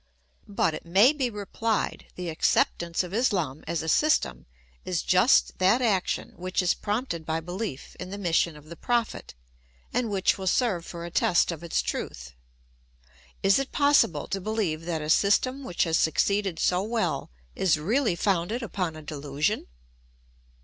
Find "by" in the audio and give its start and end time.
7.23-7.39